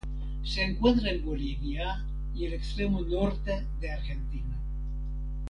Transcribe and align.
Se 0.43 0.63
encuentra 0.63 1.11
en 1.11 1.23
Bolivia 1.23 2.03
y 2.33 2.45
el 2.45 2.53
extremo 2.53 3.01
norte 3.01 3.67
de 3.79 3.91
Argentina. 3.91 4.57